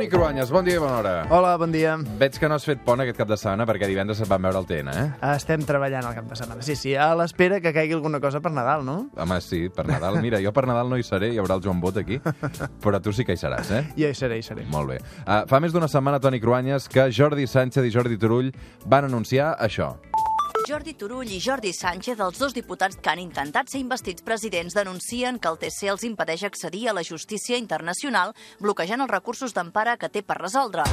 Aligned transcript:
Toni 0.00 0.08
Cruanyes, 0.08 0.48
bon 0.48 0.64
dia 0.64 0.78
i 0.78 0.80
bona 0.80 0.94
hora. 0.96 1.10
Hola, 1.28 1.50
bon 1.60 1.68
dia. 1.74 1.98
Veig 2.16 2.38
que 2.40 2.48
no 2.48 2.54
has 2.56 2.64
fet 2.64 2.78
pont 2.86 3.02
aquest 3.04 3.18
cap 3.18 3.28
de 3.28 3.36
setmana 3.36 3.66
perquè 3.68 3.84
divendres 3.84 4.22
et 4.24 4.30
van 4.30 4.40
veure 4.40 4.62
el 4.62 4.64
TN, 4.64 4.94
eh? 4.96 5.02
Estem 5.34 5.60
treballant 5.68 6.06
el 6.08 6.14
cap 6.16 6.30
de 6.30 6.38
setmana. 6.38 6.64
Sí, 6.64 6.72
sí, 6.72 6.94
a 6.96 7.10
l'espera 7.20 7.58
que 7.60 7.74
caigui 7.76 7.92
alguna 7.98 8.16
cosa 8.16 8.40
per 8.40 8.48
Nadal, 8.56 8.80
no? 8.86 8.94
Home, 9.20 9.36
sí, 9.44 9.66
per 9.68 9.84
Nadal. 9.90 10.16
Mira, 10.24 10.40
jo 10.40 10.54
per 10.56 10.64
Nadal 10.70 10.88
no 10.88 10.96
hi 10.96 11.04
seré, 11.04 11.34
hi 11.34 11.42
haurà 11.42 11.58
el 11.60 11.66
Joan 11.66 11.84
Bot 11.84 12.00
aquí, 12.00 12.16
però 12.80 13.02
tu 13.04 13.12
sí 13.12 13.28
que 13.28 13.36
hi 13.36 13.42
seràs, 13.44 13.74
eh? 13.76 13.82
Jo 14.00 14.08
hi 14.08 14.16
seré, 14.16 14.40
hi 14.40 14.46
seré. 14.46 14.64
Molt 14.72 14.94
bé. 14.94 15.02
Uh, 15.26 15.42
fa 15.52 15.60
més 15.60 15.76
d'una 15.76 15.92
setmana, 15.92 16.16
Toni 16.16 16.40
Cruanyes, 16.40 16.88
que 16.88 17.10
Jordi 17.12 17.44
Sánchez 17.44 17.84
i 17.84 17.92
Jordi 17.92 18.16
Turull 18.16 18.48
van 18.88 19.04
anunciar 19.10 19.52
això. 19.60 19.98
Jordi 20.70 20.92
Turull 20.94 21.32
i 21.34 21.40
Jordi 21.42 21.72
Sánchez, 21.74 22.20
els 22.22 22.38
dos 22.38 22.52
diputats 22.54 22.94
que 23.02 23.10
han 23.10 23.18
intentat 23.18 23.72
ser 23.72 23.80
investits 23.82 24.22
presidents, 24.22 24.76
denuncien 24.78 25.40
que 25.42 25.50
el 25.50 25.58
TC 25.58 25.90
els 25.90 26.06
impedeix 26.06 26.44
accedir 26.46 26.86
a 26.86 26.94
la 26.94 27.02
justícia 27.02 27.58
internacional, 27.58 28.36
bloquejant 28.62 29.02
els 29.02 29.10
recursos 29.10 29.56
d'empara 29.56 29.98
que 29.98 30.12
té 30.14 30.22
per 30.22 30.38
resoldre. 30.38 30.86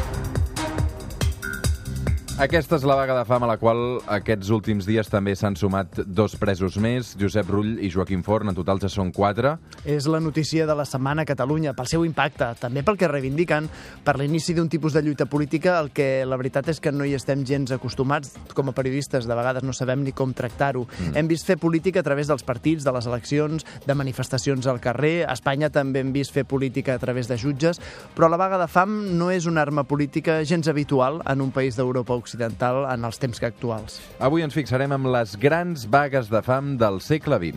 Aquesta 2.37 2.77
és 2.77 2.83
la 2.85 2.93
vaga 2.93 3.15
de 3.17 3.23
fam 3.25 3.41
a 3.41 3.47
la 3.49 3.55
qual 3.57 3.79
aquests 4.13 4.51
últims 4.53 4.85
dies 4.85 5.07
també 5.09 5.33
s'han 5.33 5.55
sumat 5.57 6.03
dos 6.05 6.35
presos 6.37 6.75
més, 6.77 7.15
Josep 7.17 7.47
Rull 7.49 7.79
i 7.81 7.87
Joaquim 7.89 8.21
Forn, 8.21 8.51
en 8.51 8.57
total 8.59 8.77
ja 8.77 8.91
són 8.93 9.09
quatre. 9.09 9.55
És 9.89 10.05
la 10.05 10.19
notícia 10.21 10.67
de 10.69 10.75
la 10.77 10.85
setmana 10.85 11.25
a 11.25 11.25
Catalunya, 11.25 11.73
pel 11.73 11.89
seu 11.89 12.05
impacte, 12.05 12.51
també 12.61 12.83
pel 12.85 12.99
que 13.01 13.09
reivindiquen, 13.09 13.65
per 14.05 14.15
l'inici 14.21 14.53
d'un 14.53 14.69
tipus 14.69 14.93
de 14.93 15.01
lluita 15.01 15.25
política, 15.25 15.79
el 15.81 15.89
que 15.89 16.27
la 16.29 16.37
veritat 16.37 16.69
és 16.69 16.77
que 16.77 16.93
no 16.93 17.07
hi 17.09 17.15
estem 17.17 17.41
gens 17.41 17.73
acostumats. 17.73 18.35
Com 18.53 18.69
a 18.69 18.75
periodistes, 18.77 19.25
de 19.25 19.39
vegades 19.41 19.65
no 19.65 19.73
sabem 19.73 20.05
ni 20.05 20.13
com 20.13 20.29
tractar-ho. 20.37 20.85
Mm. 20.85 21.17
Hem 21.17 21.33
vist 21.33 21.49
fer 21.49 21.57
política 21.57 22.05
a 22.05 22.05
través 22.05 22.29
dels 22.29 22.45
partits, 22.45 22.85
de 22.85 22.93
les 22.93 23.09
eleccions, 23.09 23.65
de 23.87 23.97
manifestacions 23.97 24.69
al 24.69 24.77
carrer. 24.77 25.23
A 25.25 25.33
Espanya 25.33 25.71
també 25.73 26.05
hem 26.05 26.13
vist 26.13 26.37
fer 26.37 26.45
política 26.45 26.93
a 26.93 27.01
través 27.01 27.33
de 27.33 27.41
jutges, 27.41 27.81
però 28.13 28.29
la 28.29 28.37
vaga 28.37 28.61
de 28.61 28.69
fam 28.69 29.17
no 29.17 29.33
és 29.33 29.49
una 29.49 29.65
arma 29.65 29.89
política 29.89 30.43
gens 30.45 30.69
habitual 30.69 31.23
en 31.25 31.41
un 31.41 31.49
país 31.49 31.73
d'Europa 31.73 32.13
occidental 32.13 32.26
en 32.35 33.05
els 33.05 33.17
temps 33.17 33.39
que 33.39 33.47
actuals. 33.47 34.01
Avui 34.19 34.43
ens 34.43 34.53
fixarem 34.53 34.91
amb 34.91 35.07
les 35.13 35.35
grans 35.39 35.85
vagues 35.85 36.29
de 36.29 36.41
fam 36.41 36.77
del 36.77 36.99
segle 37.01 37.37
XX. 37.39 37.55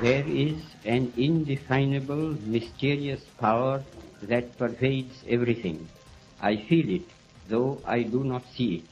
There 0.00 0.24
is 0.28 0.56
an 0.84 1.12
indefinable, 1.16 2.36
mysterious 2.46 3.20
power 3.40 3.82
that 4.28 4.56
pervades 4.58 5.22
everything. 5.28 5.86
I 6.42 6.56
feel 6.68 6.88
it, 6.88 7.08
though 7.48 7.78
I 7.86 8.02
do 8.02 8.24
not 8.24 8.42
see 8.56 8.82
it. 8.82 8.90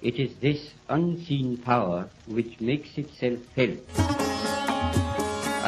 It 0.00 0.18
is 0.18 0.34
this 0.40 0.70
unseen 0.88 1.56
power 1.58 2.08
which 2.26 2.60
makes 2.60 2.96
itself 2.98 3.38
felt. 3.54 3.82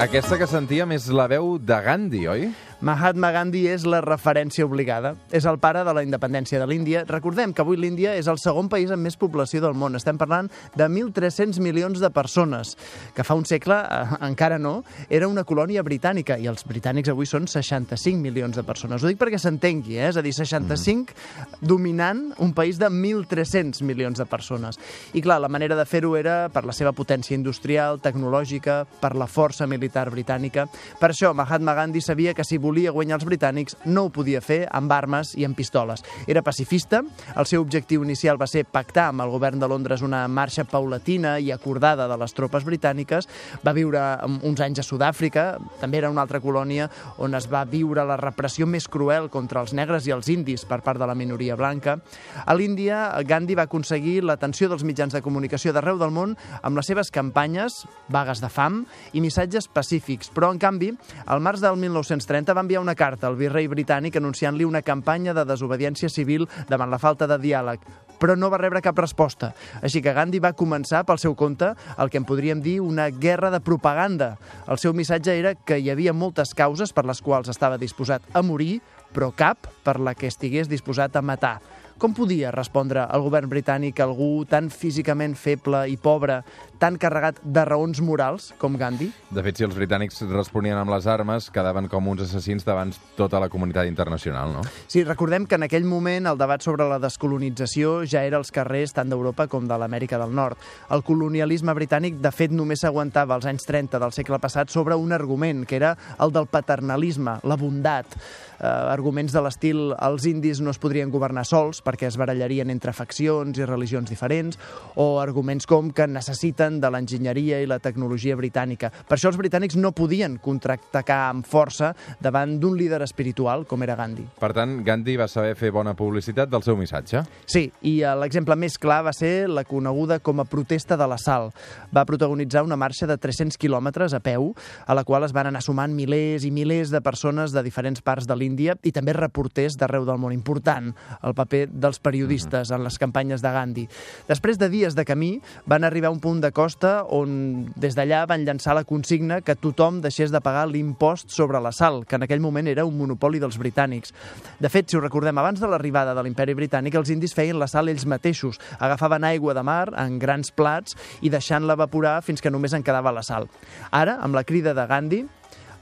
Aquesta 0.01 0.39
que 0.39 0.47
sentíem 0.49 0.95
és 0.95 1.11
la 1.13 1.27
veu 1.29 1.59
de 1.59 1.77
Gandhi, 1.85 2.23
oi? 2.31 2.47
Mahatma 2.81 3.29
Gandhi 3.29 3.67
és 3.69 3.83
la 3.85 3.99
referència 4.01 4.65
obligada. 4.65 5.13
És 5.37 5.45
el 5.45 5.59
pare 5.61 5.83
de 5.85 5.93
la 5.93 6.01
independència 6.01 6.57
de 6.63 6.65
l'Índia. 6.65 7.03
Recordem 7.05 7.53
que 7.53 7.61
avui 7.61 7.77
l'Índia 7.77 8.15
és 8.17 8.25
el 8.33 8.39
segon 8.41 8.71
país 8.73 8.89
amb 8.89 9.05
més 9.05 9.19
població 9.21 9.61
del 9.61 9.75
món. 9.77 9.99
Estem 9.99 10.17
parlant 10.17 10.49
de 10.73 10.87
1.300 10.89 11.61
milions 11.61 12.01
de 12.01 12.09
persones, 12.09 12.79
que 13.13 13.27
fa 13.27 13.37
un 13.37 13.45
segle, 13.45 13.77
eh, 13.85 14.17
encara 14.25 14.57
no, 14.59 14.79
era 15.11 15.29
una 15.29 15.45
colònia 15.45 15.85
britànica, 15.85 16.39
i 16.41 16.49
els 16.49 16.65
britànics 16.65 17.13
avui 17.13 17.29
són 17.29 17.51
65 17.53 18.17
milions 18.17 18.57
de 18.57 18.65
persones. 18.65 19.05
Ho 19.05 19.13
dic 19.13 19.21
perquè 19.21 19.37
s'entengui, 19.37 19.99
eh? 19.99 20.09
és 20.09 20.17
a 20.17 20.25
dir, 20.25 20.33
65 20.33 21.13
mm. 21.13 21.61
dominant 21.61 22.25
un 22.41 22.57
país 22.57 22.81
de 22.81 22.89
1.300 22.89 23.85
milions 23.85 24.17
de 24.17 24.25
persones. 24.25 24.81
I 25.13 25.21
clar, 25.21 25.37
la 25.45 25.53
manera 25.53 25.77
de 25.77 25.85
fer-ho 25.85 26.15
era 26.17 26.49
per 26.49 26.65
la 26.65 26.73
seva 26.73 26.95
potència 26.97 27.37
industrial, 27.37 28.01
tecnològica, 28.01 28.87
per 29.05 29.13
la 29.21 29.29
força 29.29 29.69
militar 29.69 30.09
britànica. 30.09 30.65
Per 30.97 31.13
això, 31.13 31.35
Mahatma 31.37 31.77
Gandhi 31.77 32.01
sabia 32.01 32.33
que 32.33 32.49
si 32.49 32.57
volia 32.57 32.70
guanyar 32.71 33.19
els 33.19 33.27
britànics 33.27 33.77
no 33.85 34.07
ho 34.07 34.11
podia 34.11 34.41
fer 34.41 34.67
amb 34.71 34.93
armes 34.93 35.35
i 35.37 35.45
amb 35.45 35.57
pistoles. 35.57 36.03
Era 36.27 36.43
pacifista, 36.43 37.03
el 37.37 37.47
seu 37.47 37.63
objectiu 37.63 38.05
inicial 38.05 38.39
va 38.41 38.47
ser 38.47 38.65
pactar 38.65 39.09
amb 39.11 39.25
el 39.25 39.31
govern 39.31 39.61
de 39.61 39.69
Londres 39.69 40.03
una 40.03 40.27
marxa 40.29 40.65
paulatina 40.65 41.39
i 41.39 41.51
acordada 41.53 42.09
de 42.09 42.17
les 42.17 42.35
tropes 42.35 42.65
britàniques, 42.65 43.29
va 43.67 43.73
viure 43.73 44.01
uns 44.47 44.61
anys 44.61 44.81
a 44.81 44.87
Sud-àfrica, 44.87 45.59
també 45.81 45.99
era 45.99 46.11
una 46.11 46.23
altra 46.23 46.41
colònia 46.41 46.89
on 47.19 47.35
es 47.35 47.49
va 47.51 47.65
viure 47.65 48.05
la 48.07 48.17
repressió 48.21 48.67
més 48.67 48.89
cruel 48.89 49.29
contra 49.31 49.61
els 49.61 49.75
negres 49.75 50.07
i 50.07 50.15
els 50.15 50.29
indis 50.29 50.65
per 50.65 50.81
part 50.87 51.01
de 51.01 51.07
la 51.09 51.15
minoria 51.15 51.57
blanca. 51.57 51.99
A 52.47 52.55
l'Índia, 52.55 53.11
Gandhi 53.27 53.57
va 53.59 53.67
aconseguir 53.69 54.21
l'atenció 54.25 54.69
dels 54.71 54.85
mitjans 54.85 55.15
de 55.15 55.23
comunicació 55.23 55.75
d'arreu 55.75 55.99
del 55.99 56.15
món 56.15 56.37
amb 56.63 56.77
les 56.79 56.87
seves 56.87 57.11
campanyes, 57.11 57.85
vagues 58.09 58.41
de 58.41 58.49
fam 58.49 58.85
i 59.13 59.21
missatges 59.21 59.69
pacífics, 59.69 60.31
però 60.35 60.51
en 60.53 60.61
canvi, 60.63 60.93
al 61.27 61.43
març 61.43 61.61
del 61.65 61.77
1930 61.81 62.55
va 62.55 62.60
enviar 62.61 62.83
una 62.83 62.95
carta 62.95 63.27
al 63.29 63.39
virrei 63.39 63.69
britànic 63.69 64.17
anunciant-li 64.21 64.67
una 64.69 64.83
campanya 64.83 65.35
de 65.37 65.45
desobediència 65.49 66.11
civil 66.13 66.47
davant 66.69 66.91
la 66.93 67.01
falta 67.03 67.27
de 67.31 67.39
diàleg, 67.41 67.83
però 68.21 68.37
no 68.37 68.51
va 68.53 68.61
rebre 68.61 68.83
cap 68.85 68.99
resposta. 69.01 69.55
Així 69.81 70.03
que 70.05 70.15
Gandhi 70.15 70.43
va 70.45 70.53
començar 70.53 71.03
pel 71.09 71.19
seu 71.19 71.35
compte 71.35 71.73
el 71.97 72.13
que 72.13 72.21
en 72.21 72.29
podríem 72.29 72.61
dir 72.63 72.79
una 72.85 73.09
guerra 73.11 73.51
de 73.51 73.63
propaganda. 73.65 74.35
El 74.69 74.79
seu 74.79 74.95
missatge 74.95 75.35
era 75.39 75.55
que 75.57 75.81
hi 75.81 75.91
havia 75.91 76.13
moltes 76.13 76.55
causes 76.55 76.93
per 76.93 77.07
les 77.09 77.25
quals 77.25 77.49
estava 77.49 77.81
disposat 77.81 78.23
a 78.37 78.45
morir, 78.45 78.81
però 79.15 79.33
cap 79.35 79.71
per 79.83 79.99
la 79.99 80.15
que 80.15 80.29
estigués 80.29 80.69
disposat 80.69 81.17
a 81.17 81.25
matar. 81.25 81.59
Com 82.01 82.15
podia 82.17 82.49
respondre 82.49 83.03
el 83.13 83.21
govern 83.21 83.51
britànic 83.53 83.99
a 84.01 84.07
algú 84.07 84.47
tan 84.49 84.71
físicament 84.73 85.35
feble 85.37 85.83
i 85.93 85.99
pobre, 86.01 86.39
tan 86.81 86.95
carregat 86.97 87.37
de 87.45 87.61
raons 87.69 87.99
morals 88.01 88.47
com 88.57 88.79
Gandhi? 88.81 89.11
De 89.29 89.43
fet, 89.45 89.59
si 89.61 89.67
els 89.67 89.77
britànics 89.77 90.23
responien 90.31 90.79
amb 90.81 90.95
les 90.95 91.05
armes, 91.05 91.51
quedaven 91.53 91.91
com 91.93 92.09
uns 92.09 92.23
assassins 92.25 92.65
davant 92.65 92.95
tota 93.19 93.37
la 93.43 93.51
comunitat 93.53 93.85
internacional, 93.85 94.55
no? 94.55 94.65
Sí, 94.89 95.05
recordem 95.05 95.45
que 95.45 95.59
en 95.61 95.67
aquell 95.69 95.85
moment 95.85 96.31
el 96.31 96.41
debat 96.41 96.65
sobre 96.65 96.87
la 96.89 96.97
descolonització 97.03 97.99
ja 98.09 98.25
era 98.25 98.41
als 98.41 98.49
carrers 98.49 98.97
tant 98.97 99.13
d'Europa 99.13 99.45
com 99.53 99.69
de 99.69 99.77
l'Amèrica 99.77 100.17
del 100.23 100.33
Nord. 100.33 100.57
El 100.89 101.05
colonialisme 101.05 101.77
britànic, 101.77 102.17
de 102.25 102.33
fet, 102.33 102.57
només 102.57 102.81
s'aguantava 102.81 103.37
als 103.37 103.45
anys 103.45 103.69
30 103.69 104.01
del 104.01 104.17
segle 104.17 104.41
passat 104.41 104.73
sobre 104.73 104.97
un 104.97 105.13
argument, 105.13 105.67
que 105.69 105.77
era 105.77 105.93
el 106.17 106.33
del 106.33 106.49
paternalisme, 106.49 107.43
la 107.45 107.61
bondat. 107.61 108.17
Eh, 108.61 108.65
arguments 108.69 109.37
de 109.37 109.45
l'estil 109.45 109.79
els 110.01 110.25
indis 110.29 110.65
no 110.65 110.73
es 110.73 110.81
podrien 110.81 111.13
governar 111.13 111.45
sols 111.49 111.85
perquè 111.91 112.07
es 112.07 112.19
barallarien 112.21 112.71
entre 112.71 112.95
faccions 112.95 113.59
i 113.59 113.67
religions 113.67 114.11
diferents, 114.11 114.59
o 114.95 115.19
arguments 115.21 115.67
com 115.67 115.91
que 115.95 116.07
necessiten 116.07 116.79
de 116.81 116.91
l'enginyeria 116.93 117.61
i 117.61 117.69
la 117.69 117.81
tecnologia 117.83 118.37
britànica. 118.39 118.91
Per 118.91 119.17
això 119.17 119.31
els 119.33 119.39
britànics 119.41 119.79
no 119.81 119.93
podien 119.97 120.39
contraatacar 120.43 121.23
amb 121.31 121.47
força 121.49 121.93
davant 122.23 122.59
d'un 122.63 122.77
líder 122.79 123.03
espiritual 123.03 123.67
com 123.67 123.83
era 123.83 123.97
Gandhi. 123.99 124.27
Per 124.41 124.53
tant, 124.57 124.79
Gandhi 124.87 125.17
va 125.19 125.29
saber 125.29 125.57
fer 125.59 125.73
bona 125.75 125.97
publicitat 125.99 126.51
del 126.51 126.63
seu 126.63 126.79
missatge. 126.79 127.25
Sí, 127.51 127.67
i 127.83 128.01
eh, 128.05 128.15
l'exemple 128.21 128.57
més 128.61 128.79
clar 128.81 129.01
va 129.09 129.15
ser 129.17 129.49
la 129.51 129.65
coneguda 129.67 130.21
com 130.23 130.41
a 130.41 130.47
protesta 130.49 130.99
de 131.01 131.09
la 131.11 131.19
sal. 131.19 131.51
Va 131.95 132.07
protagonitzar 132.07 132.63
una 132.67 132.79
marxa 132.79 133.09
de 133.11 133.19
300 133.19 133.59
quilòmetres 133.61 134.15
a 134.15 134.23
peu, 134.23 134.53
a 134.87 134.95
la 134.95 135.05
qual 135.05 135.27
es 135.27 135.35
van 135.35 135.51
anar 135.51 135.65
sumant 135.65 135.95
milers 135.97 136.47
i 136.47 136.53
milers 136.55 136.93
de 136.95 137.03
persones 137.03 137.55
de 137.57 137.65
diferents 137.67 138.03
parts 138.05 138.29
de 138.31 138.37
l'Índia 138.37 138.77
i 138.87 138.93
també 138.95 139.15
reporters 139.17 139.77
d'arreu 139.81 140.07
del 140.07 140.21
món. 140.21 140.35
Important 140.37 140.93
el 141.27 141.35
paper 141.37 141.67
dels 141.81 141.99
periodistes 141.99 142.71
en 142.71 142.85
les 142.85 142.99
campanyes 143.01 143.43
de 143.43 143.51
Gandhi. 143.55 143.87
Després 144.29 144.59
de 144.61 144.69
dies 144.71 144.95
de 144.97 145.05
camí, 145.09 145.33
van 145.67 145.85
arribar 145.85 146.11
a 146.11 146.15
un 146.15 146.21
punt 146.21 146.43
de 146.45 146.53
costa 146.53 147.01
on 147.09 147.73
des 147.81 147.97
d'allà 147.97 148.23
van 148.31 148.45
llançar 148.45 148.77
la 148.77 148.85
consigna 148.85 149.41
que 149.41 149.57
tothom 149.57 150.01
deixés 150.05 150.31
de 150.31 150.41
pagar 150.45 150.67
l'impost 150.69 151.31
sobre 151.35 151.61
la 151.61 151.73
sal, 151.73 152.05
que 152.07 152.17
en 152.17 152.27
aquell 152.27 152.45
moment 152.45 152.69
era 152.69 152.85
un 152.85 152.97
monopoli 152.99 153.41
dels 153.41 153.59
britànics. 153.59 154.15
De 154.61 154.69
fet, 154.69 154.91
si 154.91 154.97
ho 154.97 155.03
recordem, 155.03 155.39
abans 155.39 155.61
de 155.61 155.69
l'arribada 155.71 156.15
de 156.15 156.25
l'imperi 156.25 156.55
britànic, 156.55 156.95
els 157.01 157.11
indis 157.11 157.35
feien 157.35 157.59
la 157.59 157.69
sal 157.71 157.89
ells 157.89 158.07
mateixos. 158.07 158.61
Agafaven 158.79 159.25
aigua 159.25 159.55
de 159.57 159.65
mar 159.67 159.89
en 159.97 160.19
grans 160.23 160.53
plats 160.53 160.97
i 161.21 161.33
deixant-la 161.33 161.79
evaporar 161.79 162.21
fins 162.23 162.41
que 162.41 162.53
només 162.53 162.75
en 162.77 162.85
quedava 162.87 163.15
la 163.15 163.25
sal. 163.27 163.49
Ara, 163.91 164.19
amb 164.21 164.37
la 164.37 164.45
crida 164.45 164.75
de 164.75 164.87
Gandhi, 164.87 165.25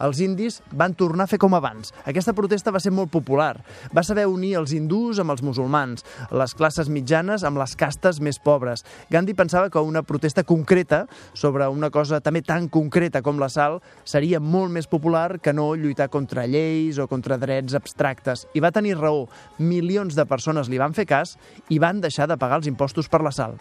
els 0.04 0.20
indis 0.24 0.60
van 0.72 0.94
tornar 0.94 1.26
a 1.26 1.30
fer 1.30 1.38
com 1.42 1.54
abans. 1.56 1.92
Aquesta 2.08 2.34
protesta 2.36 2.72
va 2.74 2.80
ser 2.82 2.92
molt 2.94 3.10
popular. 3.12 3.56
Va 3.94 4.04
saber 4.06 4.26
unir 4.30 4.54
els 4.60 4.72
hindús 4.76 5.20
amb 5.22 5.34
els 5.34 5.42
musulmans, 5.42 6.04
les 6.30 6.54
classes 6.58 6.90
mitjanes 6.92 7.44
amb 7.44 7.60
les 7.60 7.74
castes 7.78 8.20
més 8.20 8.38
pobres. 8.38 8.84
Gandhi 9.10 9.34
pensava 9.38 9.70
que 9.70 9.82
una 9.82 10.02
protesta 10.02 10.44
concreta 10.44 11.06
sobre 11.34 11.68
una 11.68 11.90
cosa 11.90 12.20
també 12.20 12.42
tan 12.42 12.68
concreta 12.68 13.22
com 13.22 13.40
la 13.40 13.50
sal 13.52 13.80
seria 14.04 14.40
molt 14.40 14.72
més 14.74 14.86
popular 14.90 15.40
que 15.42 15.54
no 15.54 15.74
lluitar 15.74 16.10
contra 16.12 16.46
lleis 16.46 16.98
o 16.98 17.08
contra 17.08 17.38
drets 17.38 17.74
abstractes. 17.78 18.46
I 18.54 18.64
va 18.64 18.74
tenir 18.74 18.98
raó. 18.98 19.26
Milions 19.58 20.14
de 20.14 20.26
persones 20.26 20.68
li 20.68 20.78
van 20.78 20.94
fer 20.94 21.08
cas 21.08 21.36
i 21.68 21.80
van 21.82 22.02
deixar 22.04 22.28
de 22.28 22.38
pagar 22.38 22.62
els 22.62 22.70
impostos 22.70 23.08
per 23.08 23.22
la 23.24 23.34
sal. 23.34 23.58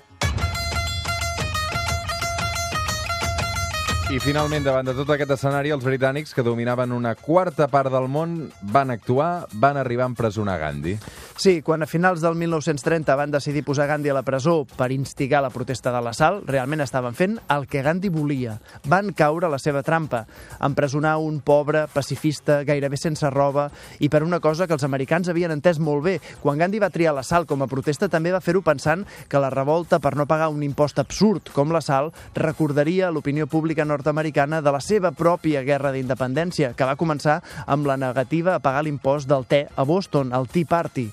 I 4.08 4.22
finalment, 4.24 4.64
davant 4.64 4.88
de 4.88 4.94
tot 4.96 5.10
aquest 5.12 5.34
escenari, 5.36 5.74
els 5.76 5.84
britànics, 5.84 6.32
que 6.32 6.44
dominaven 6.46 6.94
una 6.96 7.12
quarta 7.20 7.66
part 7.68 7.92
del 7.92 8.06
món, 8.08 8.38
van 8.72 8.94
actuar, 8.94 9.50
van 9.60 9.76
arribar 9.76 10.06
a 10.06 10.12
empresonar 10.14 10.56
Gandhi. 10.62 10.94
Sí, 11.38 11.62
quan 11.62 11.84
a 11.84 11.86
finals 11.86 12.18
del 12.18 12.34
1930 12.34 13.14
van 13.14 13.30
decidir 13.30 13.62
posar 13.62 13.86
Gandhi 13.86 14.10
a 14.10 14.16
la 14.18 14.24
presó 14.26 14.64
per 14.66 14.88
instigar 14.90 15.44
la 15.46 15.52
protesta 15.54 15.92
de 15.94 16.00
l'assalt, 16.02 16.48
realment 16.50 16.82
estaven 16.82 17.14
fent 17.14 17.36
el 17.54 17.68
que 17.70 17.84
Gandhi 17.86 18.10
volia. 18.10 18.56
Van 18.90 19.12
caure 19.14 19.46
a 19.46 19.52
la 19.54 19.60
seva 19.62 19.84
trampa, 19.86 20.24
empresonar 20.66 21.20
un 21.22 21.38
pobre 21.46 21.84
pacifista 21.94 22.64
gairebé 22.66 22.98
sense 22.98 23.30
roba 23.30 23.68
i 24.02 24.10
per 24.10 24.24
una 24.26 24.40
cosa 24.42 24.66
que 24.66 24.74
els 24.74 24.86
americans 24.88 25.30
havien 25.30 25.54
entès 25.54 25.78
molt 25.78 26.08
bé. 26.08 26.16
Quan 26.42 26.58
Gandhi 26.58 26.82
va 26.82 26.90
triar 26.90 27.14
l'assalt 27.14 27.46
com 27.46 27.62
a 27.62 27.70
protesta 27.70 28.10
també 28.10 28.34
va 28.34 28.42
fer-ho 28.42 28.64
pensant 28.66 29.06
que 29.30 29.38
la 29.38 29.54
revolta 29.54 30.02
per 30.02 30.16
no 30.18 30.26
pagar 30.26 30.50
un 30.50 30.66
impost 30.66 30.98
absurd 30.98 31.54
com 31.54 31.70
l'assalt 31.70 32.18
recordaria 32.34 33.12
l'opinió 33.14 33.46
pública 33.46 33.86
nord-americana 33.86 34.64
de 34.66 34.74
la 34.74 34.82
seva 34.82 35.14
pròpia 35.14 35.62
guerra 35.62 35.94
d'independència, 35.94 36.74
que 36.74 36.90
va 36.90 36.98
començar 36.98 37.44
amb 37.68 37.86
la 37.86 38.02
negativa 38.02 38.58
a 38.58 38.60
pagar 38.60 38.88
l'impost 38.90 39.30
del 39.30 39.46
te 39.46 39.68
a 39.76 39.86
Boston, 39.86 40.34
el 40.34 40.50
Tea 40.50 40.66
Party. 40.66 41.08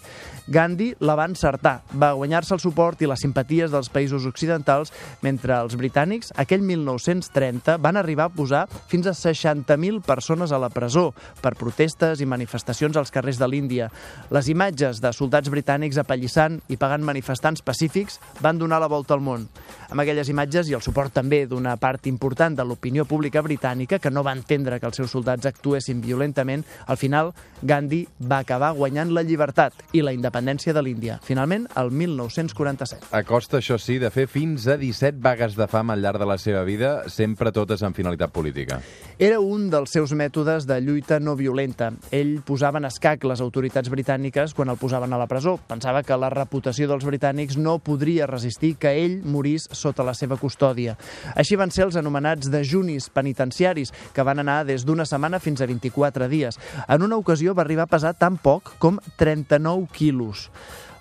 Gandhi 0.46 0.90
la 1.00 1.14
va 1.16 1.25
encertar, 1.25 1.78
va 1.96 2.12
guanyar-se 2.12 2.52
el 2.55 2.61
suport 2.61 3.00
i 3.00 3.08
les 3.08 3.22
simpaties 3.25 3.72
dels 3.72 3.88
països 3.88 4.26
occidentals, 4.28 4.93
mentre 5.25 5.56
els 5.56 5.76
britànics, 5.81 6.34
aquell 6.37 6.61
1930, 6.61 7.78
van 7.81 7.96
arribar 7.96 8.28
a 8.28 8.34
posar 8.34 8.66
fins 8.90 9.08
a 9.08 9.14
60.000 9.16 10.02
persones 10.05 10.52
a 10.52 10.61
la 10.61 10.69
presó 10.69 11.06
per 11.40 11.55
protestes 11.56 12.20
i 12.20 12.28
manifestacions 12.28 12.96
als 13.00 13.12
carrers 13.14 13.40
de 13.40 13.49
l'Índia. 13.49 13.88
Les 14.31 14.50
imatges 14.52 15.00
de 15.00 15.14
soldats 15.16 15.49
britànics 15.52 15.99
apallissant 16.02 16.60
i 16.69 16.76
pagant 16.76 17.05
manifestants 17.05 17.64
pacífics 17.64 18.20
van 18.44 18.60
donar 18.60 18.82
la 18.84 18.90
volta 18.93 19.17
al 19.17 19.25
món. 19.25 19.49
Amb 19.88 20.05
aquelles 20.05 20.28
imatges 20.28 20.69
i 20.69 20.76
el 20.76 20.84
suport 20.84 21.12
també 21.14 21.44
d'una 21.49 21.76
part 21.81 22.06
important 22.10 22.56
de 22.56 22.64
l'opinió 22.69 23.05
pública 23.08 23.43
britànica 23.44 23.99
que 23.99 24.12
no 24.12 24.25
va 24.26 24.37
entendre 24.37 24.81
que 24.81 24.88
els 24.90 25.00
seus 25.00 25.12
soldats 25.14 25.46
actuessin 25.49 26.05
violentament, 26.05 26.64
al 26.87 27.00
final 27.00 27.32
Gandhi 27.62 28.05
va 28.20 28.43
acabar 28.44 28.75
guanyant 28.76 29.12
la 29.14 29.25
llibertat 29.25 29.84
i 29.93 30.03
la 30.04 30.12
independència 30.14 30.74
de 30.76 30.82
l'Índia, 30.84 31.18
finalment 31.24 31.66
el 31.80 31.90
1947. 31.90 33.10
A 33.10 33.22
costa, 33.26 33.58
això 33.58 33.78
sí, 33.80 33.98
de 34.02 34.10
fer 34.14 34.26
fins 34.30 34.68
a 34.68 34.76
17 34.80 35.18
vagues 35.24 35.56
de 35.56 35.66
fam 35.70 35.90
al 35.90 36.02
llarg 36.04 36.20
de 36.20 36.28
la 36.28 36.38
seva 36.38 36.64
vida, 36.68 37.08
sempre 37.08 37.52
totes 37.52 37.82
amb 37.82 37.96
finalitat 37.96 38.32
política. 38.34 38.80
Era 39.18 39.40
un 39.40 39.68
dels 39.72 39.92
seus 39.94 40.12
mètodes 40.16 40.66
de 40.66 40.80
lluita 40.82 41.20
no 41.20 41.36
violenta. 41.38 41.92
Ell 42.14 42.40
posava 42.46 42.80
en 42.80 42.88
escac 42.88 43.24
les 43.28 43.42
autoritats 43.44 43.90
britàniques 43.90 44.54
quan 44.54 44.72
el 44.72 44.78
posaven 44.80 45.12
a 45.12 45.20
la 45.20 45.28
presó. 45.30 45.56
Pensava 45.68 46.02
que 46.02 46.18
la 46.18 46.30
reputació 46.32 46.88
dels 46.90 47.06
britànics 47.06 47.56
no 47.56 47.78
podria 47.78 48.28
resistir 48.30 48.74
que 48.80 48.92
ell 49.04 49.20
morís 49.24 49.68
sota 49.72 50.04
la 50.06 50.14
seva 50.18 50.38
custòdia. 50.40 50.96
Així 51.34 51.56
van 51.56 51.72
ser 51.74 51.86
els 51.86 51.96
anomenats 52.00 52.50
dejunis 52.52 53.08
penitenciaris, 53.14 53.92
que 54.12 54.26
van 54.26 54.42
anar 54.42 54.64
des 54.66 54.84
d'una 54.84 55.06
setmana 55.08 55.40
fins 55.40 55.62
a 55.62 55.68
24 55.70 56.28
dies. 56.28 56.58
En 56.88 57.02
una 57.02 57.16
ocasió 57.16 57.54
va 57.54 57.62
arribar 57.64 57.88
a 57.88 57.92
pesar 57.94 58.14
tan 58.18 58.36
poc 58.36 58.74
com 58.82 58.98
39 59.18 59.88
quilos. 59.94 60.50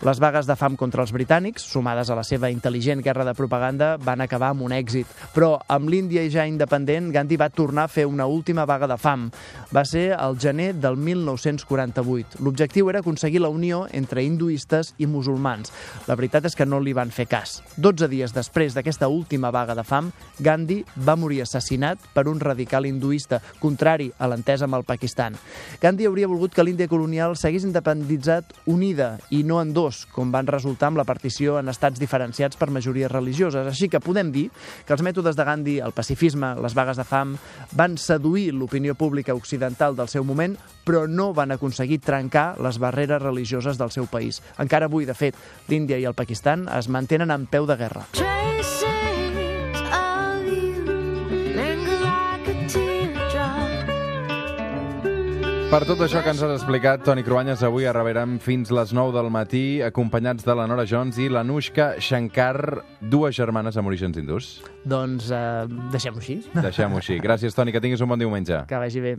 Les 0.02 0.20
vagues 0.20 0.48
de 0.50 0.56
fam 0.58 0.74
contra 0.76 1.04
els 1.04 1.14
britànics, 1.14 1.64
sumades 1.70 2.10
a 2.10 2.16
la 2.18 2.24
seva 2.28 2.50
intel·ligent 2.52 3.04
guerra 3.04 3.24
de 3.28 3.36
propaganda, 3.38 3.94
van 4.02 4.24
acabar 4.24 4.50
amb 4.52 4.66
un 4.66 4.74
èxit. 4.76 5.08
Però 5.36 5.58
amb 5.72 5.92
l'Índia 5.92 6.26
ja 6.34 6.48
independent, 6.50 7.12
Gandhi 7.14 7.38
va 7.40 7.52
tornar 7.54 7.86
a 7.86 7.92
fer 7.92 8.08
una 8.10 8.26
última 8.26 8.66
vaga 8.66 8.88
de 8.90 8.98
fam. 8.98 9.30
Va 9.74 9.86
ser 9.86 10.10
el 10.18 10.40
gener 10.40 10.74
del 10.76 10.98
1948. 10.98 12.42
L'objectiu 12.44 12.90
era 12.90 13.00
aconseguir 13.00 13.44
la 13.44 13.52
unió 13.54 13.86
entre 13.92 14.24
hinduistes 14.24 14.94
i 14.98 15.08
musulmans. 15.08 15.72
La 16.08 16.18
veritat 16.20 16.50
és 16.50 16.58
que 16.58 16.68
no 16.68 16.82
li 16.82 16.96
van 16.98 17.12
fer 17.12 17.28
cas. 17.32 17.62
12 17.78 18.10
dies 18.12 18.34
després 18.36 18.76
d'aquesta 18.76 19.08
última 19.08 19.52
vaga 19.52 19.76
de 19.78 19.86
fam, 19.88 20.12
Gandhi 20.40 20.82
va 20.98 21.16
morir 21.20 21.44
assassinat 21.44 22.02
per 22.14 22.28
un 22.28 22.40
radical 22.42 22.86
hinduista, 22.90 23.40
contrari 23.62 24.10
a 24.18 24.28
l'entesa 24.28 24.66
amb 24.68 24.80
el 24.80 24.88
Pakistan. 24.88 25.38
Gandhi 25.82 26.08
hauria 26.10 26.28
volgut 26.32 26.54
que 26.56 26.64
l'Índia 26.66 26.90
colonial 26.92 27.38
s'hagués 27.38 27.66
independitzat 27.68 28.54
unida 28.66 29.14
i 29.30 29.44
no 29.48 29.62
en 29.62 29.74
dos, 29.74 29.93
com 30.12 30.32
van 30.34 30.50
resultar 30.50 30.90
amb 30.90 31.00
la 31.00 31.06
partició 31.08 31.58
en 31.60 31.72
estats 31.72 32.02
diferenciats 32.02 32.60
per 32.60 32.70
majories 32.74 33.12
religioses. 33.12 33.68
Així 33.70 33.90
que 33.92 34.02
podem 34.04 34.32
dir 34.34 34.48
que 34.88 34.96
els 34.96 35.04
mètodes 35.06 35.38
de 35.38 35.46
Gandhi, 35.48 35.78
el 35.84 35.96
pacifisme, 35.96 36.54
les 36.64 36.76
vagues 36.78 37.00
de 37.00 37.06
fam, 37.08 37.38
van 37.78 37.98
seduir 38.02 38.50
l'opinió 38.54 38.96
pública 38.96 39.36
occidental 39.38 39.96
del 39.96 40.12
seu 40.12 40.26
moment, 40.28 40.58
però 40.84 41.06
no 41.08 41.32
van 41.34 41.56
aconseguir 41.56 42.02
trencar 42.04 42.54
les 42.62 42.80
barreres 42.82 43.22
religioses 43.22 43.80
del 43.80 43.92
seu 43.92 44.10
país. 44.10 44.42
Encara 44.58 44.90
avui, 44.92 45.06
de 45.06 45.18
fet, 45.18 45.38
l'Índia 45.70 46.02
i 46.02 46.08
el 46.10 46.18
Pakistan 46.18 46.68
es 46.74 46.90
mantenen 46.90 47.32
en 47.32 47.48
peu 47.48 47.70
de 47.70 47.80
guerra. 47.80 48.08
Traces 48.14 48.33
Per 55.74 55.88
tot 55.90 56.04
això 56.06 56.20
que 56.22 56.30
ens 56.30 56.42
has 56.46 56.52
explicat, 56.54 57.02
Toni 57.02 57.24
Cruanyes, 57.26 57.64
avui 57.66 57.88
arribarem 57.90 58.36
fins 58.38 58.70
les 58.70 58.92
9 58.94 59.10
del 59.16 59.32
matí, 59.34 59.82
acompanyats 59.82 60.46
de 60.46 60.54
la 60.54 60.68
Nora 60.70 60.84
Jones 60.86 61.18
i 61.18 61.26
l'Anushka 61.34 61.96
Shankar, 61.98 62.84
dues 63.02 63.34
germanes 63.34 63.80
amb 63.82 63.90
orígens 63.90 64.20
hindús. 64.22 64.52
Doncs 64.86 65.32
eh, 65.34 65.66
deixem-ho 65.90 66.22
així. 66.22 66.36
Deixem-ho 66.54 67.00
així. 67.02 67.18
Gràcies, 67.24 67.58
Toni, 67.58 67.74
que 67.74 67.82
tinguis 67.82 68.04
un 68.06 68.14
bon 68.14 68.22
diumenge. 68.22 68.60
Que 68.70 68.78
vagi 68.78 69.02
bé. 69.02 69.12